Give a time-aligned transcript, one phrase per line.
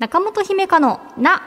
[0.00, 1.42] 中本姫香のな。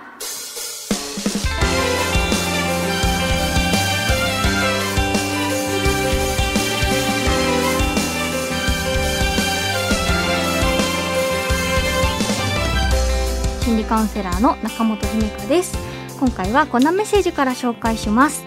[13.64, 15.78] 心理カウンセラーの中本姫香です。
[16.20, 18.46] 今回はこんなメッセージから紹介します。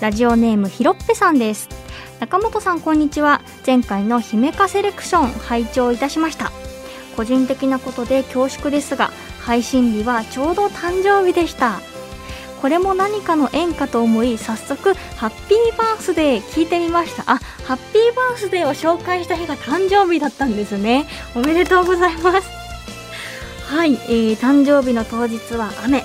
[0.00, 1.68] ラジオネームひろっぺさんです。
[2.18, 3.40] 中本さんこんにちは。
[3.64, 6.50] 前回の姫香セレクション拝聴いたしました。
[7.14, 9.12] 個人的なことで恐縮ですが
[9.44, 11.80] 配信日はちょうど誕生日でした。
[12.62, 17.24] これも何かの縁かと思い早速ハッピーバースデー聞いてみました。
[17.30, 21.04] あハッピーバースデーを紹介した日が誕生日だったんですね。
[21.34, 22.48] おめでとうございます。
[23.66, 26.02] はい、えー、誕生日の当日は雨。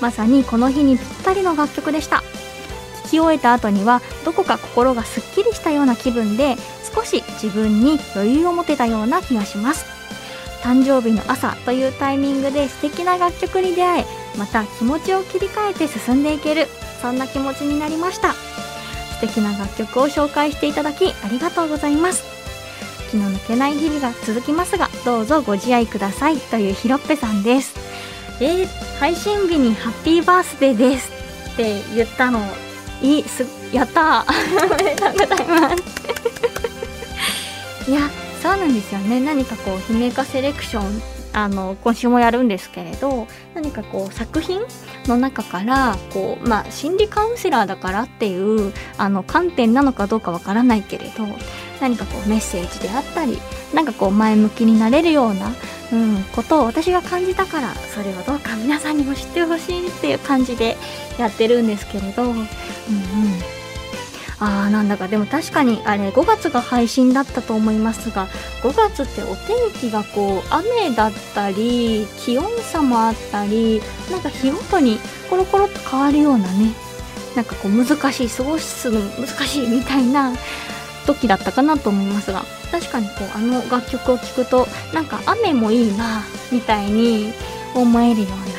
[0.00, 2.24] まさにこの日にぴったりの楽曲でした。
[3.04, 6.56] 聞き終えた後にはどこか心がすっきりしたような気分で
[6.92, 9.84] 少し自分に余裕を持てたような気がします。
[10.62, 14.04] 誕生日の朝というタイミングで素敵な楽曲に出会え
[14.38, 16.66] また気持ちを切り替えて進んでいける
[17.00, 18.34] そんな気持ちになりました。
[18.34, 22.24] 素敵な楽曲を紹介していただきありがとうございます。
[23.10, 26.36] 気の抜けない日々が続きますがどうぞご自愛ください。
[26.36, 27.74] というひろっぺさんです。
[28.40, 28.66] えー、
[28.98, 31.10] 配信日にハッピーバースデーです。
[31.52, 32.40] って言ったの。
[33.02, 34.74] いいすやったー。
[34.74, 35.76] おめでとうございます。
[37.90, 38.00] いや
[38.40, 39.20] そうなんですよね。
[39.20, 44.60] 何かこう姫化セレクションあの今週もやるんですけれど何かこう作品
[45.06, 51.26] の中からこう、まあ、心理カウンセラーだからっていうあの観点なのかどうかわからないけれど
[51.80, 53.38] 何かこうメッセージであったり
[53.74, 55.52] なんかこう前向きになれるような、
[55.92, 60.76] うん、ことを私が感じたからそれをどうか皆さんにも知ってほしいっていう感じで
[61.18, 62.46] やってるんですけれど、うんうん、
[64.40, 68.26] あーなんだかでも確かにあれ5月が配信だったと思いますが
[68.62, 76.72] 5月ってお天気がこう雨だったり気温差もあったりなんか日ごとにコロコロと変わるようなね
[77.36, 80.32] なんかこう難しい過ごすの難しいみたいな
[81.06, 87.32] 時だったかなと思いますが確かにこうあの楽曲を聴くとなんか雨もいいなみたいに
[87.74, 88.50] 思えるような、うんうん、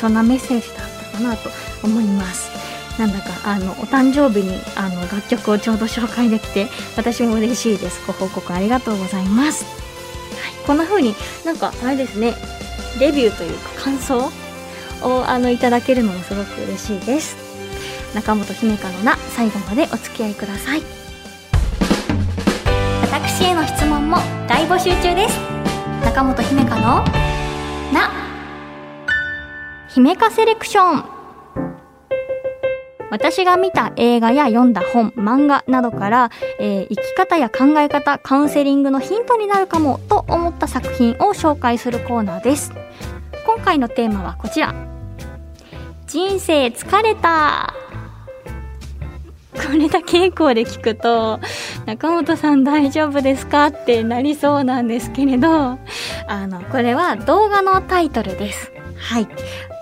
[0.00, 1.50] そんなメッセージだったかなと
[1.84, 2.65] 思います。
[2.98, 8.00] なんだかあのお誕生日にあの楽曲をちょうど紹介できて私も嬉しいです。
[8.06, 11.14] ご報告ありがとうございます、はい、こんな風に
[11.44, 12.34] なんかあれですね。
[12.98, 14.30] レビューというか感想
[15.02, 17.36] をあのいただけるのもすごく嬉しいです。
[18.14, 20.82] 中本姫香のな最後までお付き合いください。
[23.02, 24.16] 私への質問も
[24.48, 25.38] 大募集中です。
[26.02, 27.04] 中本姫香の
[27.92, 28.10] な
[29.88, 31.15] 姫香セレクション。
[33.10, 42.72] 私が見た映画や読んだ本、漫画などから、えー、生き方や考え方、カウンセリングのヒントになるかもと思った作品を紹介するコーナーです。
[43.46, 44.74] 今回のテーマはこちら。
[46.06, 47.74] 人生疲れた
[49.56, 51.40] これだけエコーで聞くと、
[51.86, 55.78] 中本さん大丈夫ですかってなりそうなんですけれど、あ
[56.46, 58.70] の、これは動画のタイトルです。
[58.98, 59.28] はい。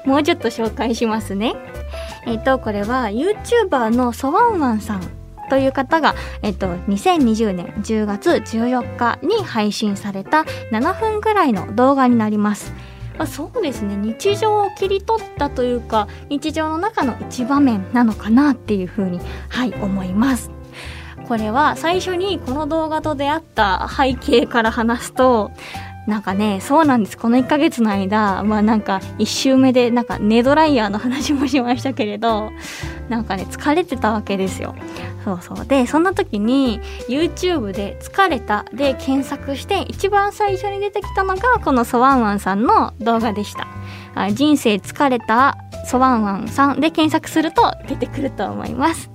[0.07, 1.55] もうちょっと紹介しますね。
[2.27, 5.03] えっ、と、これは YouTuber のソワンワンさん
[5.51, 12.73] という方が、えっ、と、2020年10月14日に配信された7分ぐらいの動画になります。
[13.19, 20.51] あそうですね日常を切り取ったというか日常の中の一場面なのかなっていうふうにはい思います
[21.29, 25.53] これは最初にこの動画と出会った背景から話すと
[26.07, 27.17] なんかね、そうなんです。
[27.17, 32.53] この1ヶ月の間、まあなんか1周目でなんかネドライヤーの話もしましたけれど、
[33.09, 34.75] なんかね、疲れてたわけですよ。
[35.25, 35.67] そうそう。
[35.67, 43.67] で、そんな時に YouTube で疲れたで検索して一番最初に出てきたのがこのソワンワンさんの動画でした。
[44.15, 45.57] あ人生疲れた
[45.87, 49.11] ソワンワンさんで検索すると出てくると思います。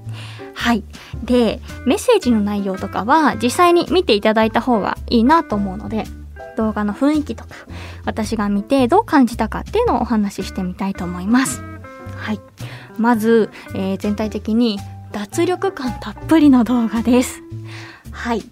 [0.55, 0.83] はい。
[1.23, 6.03] で、メッセージの内容とかは実際に見ていただいた方がいいなと思うので、
[6.59, 7.55] 動画の雰囲気とか、
[8.05, 11.63] 私が見てどう感じたかっていうのをお話ししてみたいと思います。
[12.17, 12.41] はい。
[12.97, 14.77] まず、えー、全体的に
[15.13, 17.41] 脱力感たっぷりの動画です。
[18.11, 18.43] はい。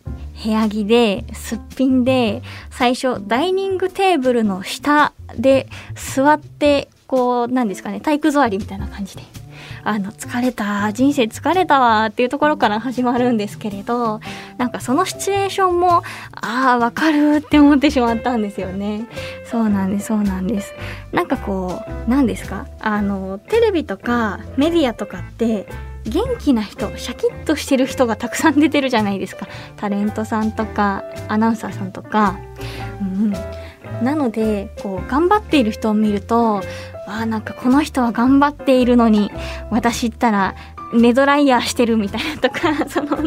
[0.42, 9.24] 部屋着で、すっぴんで、最初、ダイニングテーブルの下で座って、こう、なんですかね、体育座りみたいな感じで。
[9.88, 14.20] あの、疲れた、人生疲れたわっていうところから始まるんですけれど、
[14.58, 16.04] なんかそのシチュエーションも、
[16.34, 19.08] ああ、わかるって思ってしまったんですよね。
[19.50, 20.74] そうなんです、そうなんです。
[21.14, 22.68] なんかこう、何ですか？
[22.82, 25.70] あの、テレビとかメディアとかって、
[26.04, 29.48] 元気な人、シャキッとしてる人がたくさん出てるじゃないですか。
[29.78, 32.38] タレントさんとか、アナウンサーさんとか。
[33.02, 33.34] うん、
[34.02, 36.62] なのでこう頑張っている人を見ると
[37.08, 39.32] あなんかこの人は頑張っているのに
[39.72, 40.56] 私ったら
[40.94, 43.18] 寝ドライヤーしてるみたいなとか その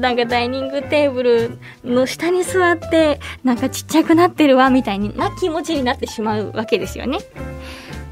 [0.00, 7.18] なんかダイニングテーブルの下に座ってなんかちっちゃくなってるわみたいな気持ちになってしまうわけですよね。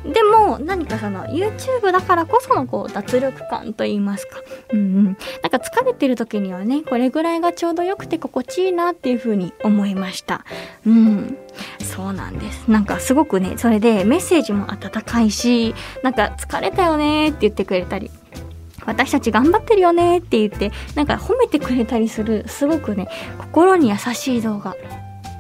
[0.05, 4.41] でも何かその YouTube だからこそのこう脱力感と言いますか、
[4.73, 10.45] うんうん、なんか疲れてる時にはねこれぐらいがちょうどよくて心地いいなっていう風に思いました。
[10.87, 11.37] うん。
[11.81, 12.71] そうなんです。
[12.71, 18.11] なんかすごくねそれでメッセージも温かいしなんか疲れたよねって言ってくれたり
[18.87, 23.09] 私たち頑張ってるよねって言ってなんか褒めてくれたりするすごくね
[23.39, 24.77] 心に優しい動画。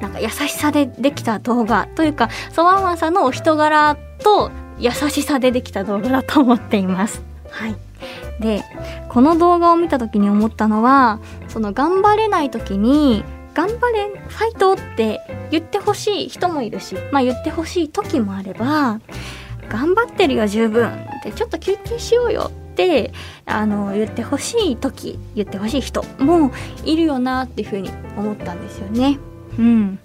[0.00, 7.22] なんか優しさでできた動画というかソワンワンさんのお人柄と優しさでできた動画だと思っています。
[7.50, 7.76] はい。
[8.40, 8.64] で、
[9.10, 15.20] この動画を見た時に思ったのは、その頑張れない時に、頑張れ、ファイトって
[15.50, 19.00] 言ってほしい人もいるし、まあ言ってほしい時もあれば、
[19.68, 23.12] 頑張ってるよ十分ってちょっと休憩しようよって
[23.46, 26.50] あの言ってほしい時言ってほしい人も
[26.84, 29.18] いるよなっていうふうに思ったんですよね。
[29.60, 29.98] うん。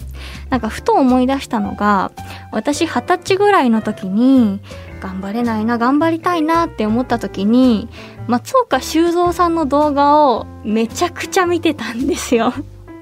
[0.49, 2.11] なんかふと思い出したのが、
[2.51, 4.59] 私二十歳ぐらいの時に、
[4.99, 7.87] 頑張れないな、頑張りたいなって思った時に、
[8.27, 12.53] 松岡修造さんの動画をめちゃくちゃ見てたんですよ。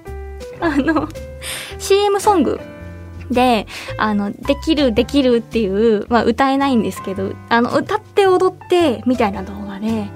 [0.62, 1.10] あの、
[1.80, 2.60] CM ソング
[3.32, 3.68] で、
[3.98, 10.08] あの、できるできるっていう、まあ歌えないんですけど、あの、歌って踊ってみたいな動画で、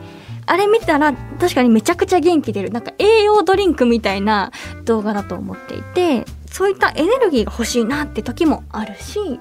[0.48, 2.72] あれ見たら確かにめちゃくちゃ元気出る。
[2.72, 4.52] なんか栄養ドリンクみたいな
[4.86, 9.40] 動画だと思っていて、そういったエネルギーが欲しいなって時もあるし、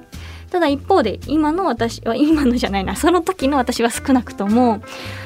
[0.50, 4.80] ただ一方で今の私は 今のじゃないなその時の私は少なくとも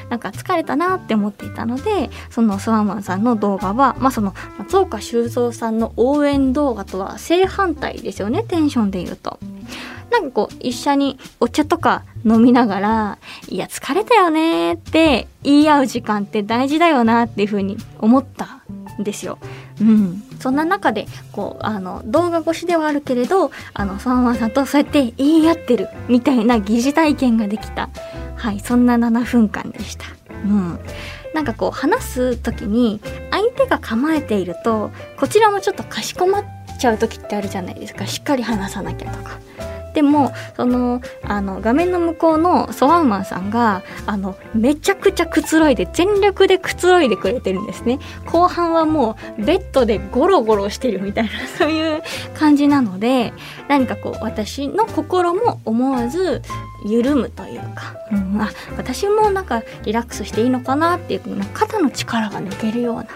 [0.09, 9.39] なんか疲れたなって思っていたのでそのスワンマンさんの動画はまあその松岡修造さんの応援動画とは正反対ですよねテンションで言うと。
[10.11, 18.61] なんかこう一緒にお茶とか飲みながらいや疲れたよねって言い合う時間って大事だよなっていうふうに思った
[18.99, 19.39] んですよ。
[19.79, 27.89] うん、そんな中でこうあの動画越しではあるけれどあのソンワンさんとそうやって言い合ってるみたいな疑似体験ができた、
[28.35, 30.05] はい、そんな7分間でした。
[30.43, 30.79] うん
[31.33, 32.99] なんかこう話す時に
[33.31, 36.45] 相手が構えているとこちらもちょっとかしこまっ
[36.81, 38.07] ちゃう時ってあるじゃないですか。
[38.07, 39.39] しっかり話さなきゃとか。
[39.93, 47.99] でもそのあの画面の向こうのソワンマンさんがあのめちゃくちゃくつろいで全力でくつろいでくれてるんですね。
[48.25, 52.01] 後半はもうベッドでゴロゴロしてるみたいな そういう
[52.33, 53.33] 感じなので
[53.67, 56.41] 何かこう私の心も思わず
[56.85, 61.21] 緩むというか、うん、あ私もなんかリラックスしていいのかなっていう
[61.53, 63.07] 肩の力が抜けるような。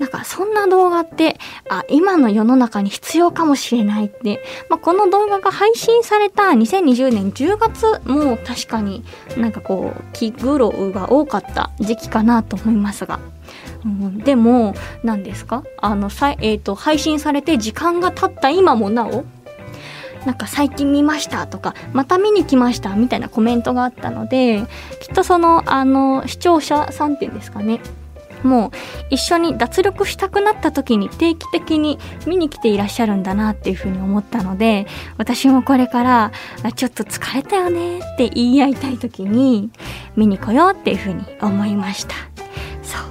[0.00, 1.36] なんかそんな動画って、
[1.68, 9.04] あ、今の世の中に必要かもしれないって、まあ、この動画が配信された2020年10月も確かに
[9.36, 13.20] なんかこう、気苦労が多かった時期かなと思いますが。
[13.84, 14.74] うん、でも、
[15.04, 15.64] 何ですか？
[15.76, 19.24] あの、さえっ、ー、と、配信されて時間が経った今もなお、
[20.24, 24.62] なんか最近見ましたとか、また見に来ましたみたいなコメントがあったので、
[25.00, 27.80] きっとその、あの、視聴者さんっていうんですかね。
[28.42, 28.70] もう
[29.10, 34.86] 一緒に脱力したくなった時に定期的に見に来ていらっしゃるんだなっていうふうに思ったので
[35.18, 36.32] 私もこれから
[36.74, 39.70] ちょっと疲れたよねって言い合いたい時に
[40.16, 42.14] 見に来ようっていうふうに思いました。
[42.82, 43.02] そう。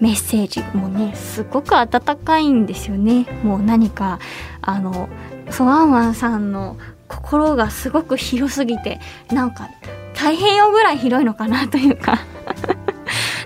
[0.00, 3.26] メッセージもねすごく温かいんですよね。
[3.42, 4.18] もう何か
[4.60, 5.08] あの
[5.50, 6.76] ソワンワンさんの
[7.08, 9.70] 心がすごく広すぎてなんか
[10.14, 12.18] 太平洋ぐらい広いのかなというか。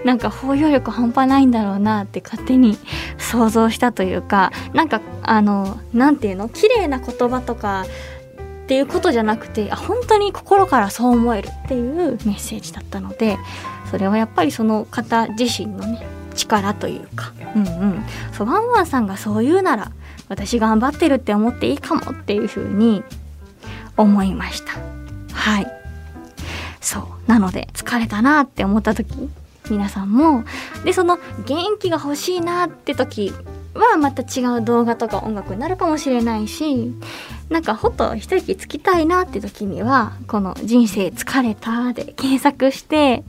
[0.05, 2.79] なんか包容力半端ないんだろうなって勝手に
[3.19, 6.49] 想像したというかなんかあのなんていうの？
[6.49, 13.37] 綺麗な言葉とかっていうことじゃなくてあ本当に心からそう思えるっていうメッセージだったので
[13.91, 17.33] それはやっぱりその方自身のね力というか。
[17.55, 18.05] うんうん。
[18.33, 19.91] そうワンワンさんがそう言うなら
[20.29, 23.03] 私頑張ってるって思っていいかもっていうふうに
[23.97, 24.73] 思いました。
[25.35, 25.67] はい。
[26.81, 27.03] そう。
[27.27, 29.29] なので疲れたなって思った時
[29.71, 30.45] 皆さんも
[30.85, 33.33] でその元気が欲しいなって時
[33.75, 36.93] はまた違う動画とか音楽になるかもしれないし
[37.49, 43.23] なんかほっと一息つきたいなって時にはこの「人生疲れた」で検索して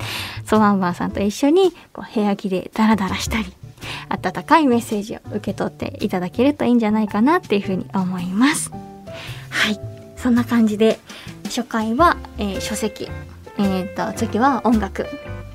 [0.45, 3.45] ソワンバンさんと一緒にこう部屋着でダラダラしたり
[4.09, 8.71] 温かいメッセージを受け取っていただけるといいんじゃないかなっていうふうに思います。
[9.49, 9.79] はい
[10.21, 10.99] そんな感じで
[11.45, 13.09] 初回は、えー、書籍、
[13.57, 15.07] えーと次は音楽。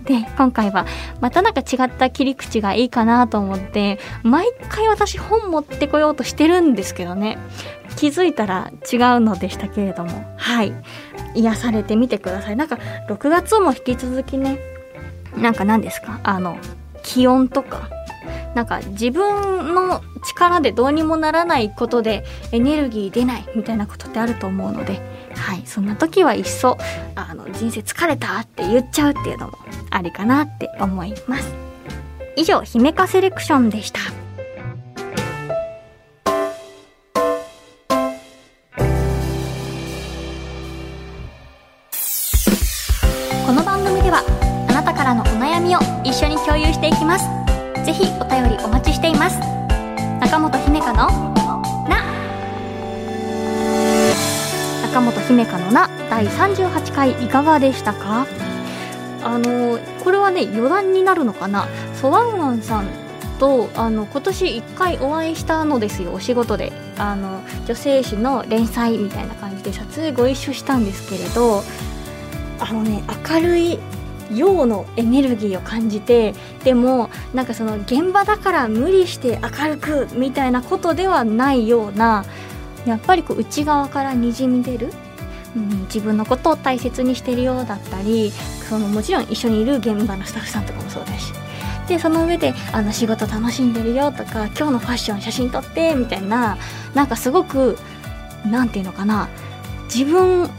[0.05, 0.87] で今回は
[1.21, 7.39] またなんか違った切り口がいいかなと思って毎回私本持ってこようとしてるんですけどね。
[7.97, 10.11] 気づいたら違うのでしたけれども。
[10.37, 10.73] はい。
[11.35, 12.57] 癒されてみてください。
[12.57, 14.59] なんか6月も引き続きね
[15.37, 16.21] なんか何ですか？
[16.23, 16.57] あの
[17.03, 17.91] 気温とか。
[18.55, 25.01] なんか自分の力でどうにもならないことでエネルギー出ないみたいなことってあると思うので、
[25.37, 26.77] はい、そんな時はいっそ
[27.15, 29.59] あの人生疲れたって言っちゃうっていうのも
[29.91, 31.55] ありかなって思います。
[32.37, 34.01] 以上、姫かセレクションでした。
[43.47, 44.23] この番組では
[44.69, 47.37] あなたからのお悩みを一緒に共有していきます。
[47.87, 49.39] ぜひお便りお待ちしています
[50.19, 51.36] 中本姫香の
[54.97, 58.27] 中本姫香のな第38回いかがでしたか？
[59.23, 61.69] あのこれはね余談になるのかな？
[61.93, 62.89] ソワンワンさん
[63.39, 66.73] とあの今年1回お会いしたのですよお仕事で。
[66.97, 71.63] あの女性誌の連載みたいな感じで撮影ご一緒したんですけれど
[72.59, 73.79] あのね明るい
[74.35, 76.35] 陽のエネルギーを感じて
[76.65, 82.25] でもなんかその現場だから無理して明るくみたいなことではないような
[82.87, 84.93] やっぱりこう内側からにじみ出る、
[85.57, 88.31] うん、自分のことを大切にしてるようだったり
[88.69, 91.33] そのもちろん一緒にいる現場のスタッフさんとかもそうだし。
[91.89, 96.59] でその上であの仕事楽しんでるよとか今日のファッション写真撮ってみたいな
[96.95, 97.79] なんかすごく
[98.45, 99.29] 何て言うのかな
[99.85, 100.51] 自分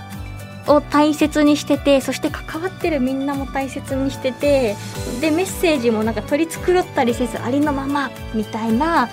[0.68, 4.76] を大切にしててそして関わってるみんなも大切にしてて
[5.22, 9.10] でメッセージもなんか取り繕ったりせずありのままみたいな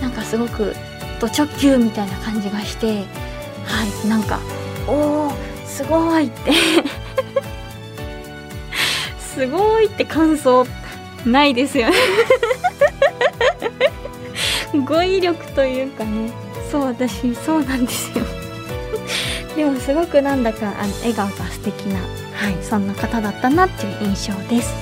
[0.00, 0.74] なんかすごく
[1.20, 3.04] ド直球みたいな感じがして
[3.64, 4.40] はいなんか
[4.86, 5.34] おー
[5.66, 6.52] すごいって。
[9.18, 10.64] すごいって感想
[11.26, 11.96] ないですよね。
[14.86, 16.30] 語彙力というかね。
[16.70, 18.24] そう私そうなんですよ。
[19.56, 24.74] でもすごくなんだかあの笑顔が素敵な、はい、そんな方だったなっていう印象です、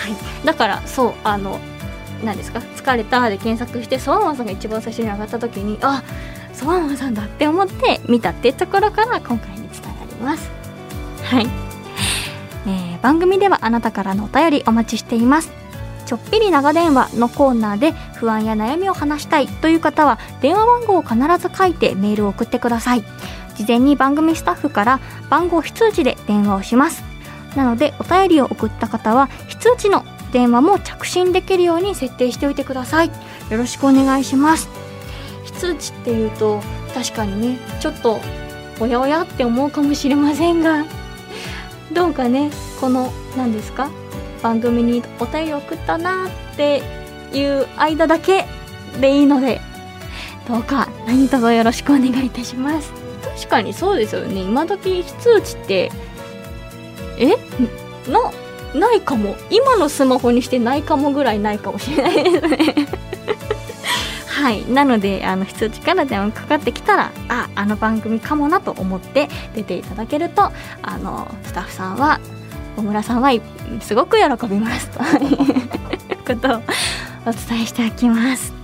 [0.00, 1.60] はい、だからそうあの
[2.24, 2.58] 何ですか？
[2.58, 6.02] 疲れたで検索してソワマンさんが一番最初に上がった時にあ
[6.52, 10.50] ソワマンさんだって思って見たってところから今回に伝わります。
[11.24, 11.46] はい、
[12.66, 15.52] えー、番組ではあなたからのお便りお待ちしています。
[16.06, 23.04] ちょっぴり長電話のコーナーで不安や悩みを話したいという方は電話番号を必ず書いてメールを送ってください。
[23.54, 27.04] 事前に番組スタッフから番号非通知で電話をします。
[27.56, 33.08] なのでお便りを送った方は非通知の電話も着信できるように設定しておいてください。
[33.08, 33.12] よ
[33.50, 34.68] ろしくお願いします。
[35.44, 36.60] 非通知っていうと
[36.94, 38.20] 確かにねちょっと
[38.80, 40.84] おやおやって思うかもしれませんが
[41.92, 43.90] どうかねこの何ですか
[44.42, 46.82] 番組にお便り送ったなって
[47.32, 48.46] いう間だけ
[49.00, 49.60] でいいので
[50.46, 52.92] どうか何卒よろしくお願いいたします。
[53.36, 54.42] 確かにそうですよね。
[54.42, 55.92] 今時非通知って
[57.18, 57.28] え？
[58.10, 58.30] な
[58.74, 59.36] ないかも。
[59.50, 62.74] 今のスマホにしてないかもぐらいないかもしれないですね。
[64.26, 64.64] はい。
[64.70, 72.20] なのであの非通知から電話かかってきたらああの番組かもなと思って出ていただけるとあのスタッフさんは
[72.76, 73.30] 小村さんは
[73.80, 75.02] すごく喜びますと。
[75.24, 76.62] い ことを
[77.26, 78.58] お伝えしておきます。